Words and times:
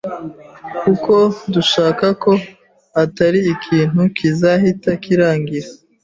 kuko 0.81 1.13
dushaka 1.53 2.05
ko 2.23 2.31
atari 3.03 3.39
ikintu 3.53 4.01
kizahita 4.17 4.91
kirangira”. 5.03 5.69